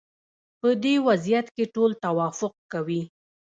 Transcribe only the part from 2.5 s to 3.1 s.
کوي.